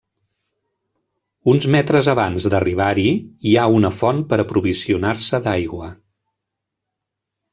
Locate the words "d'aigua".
5.49-5.91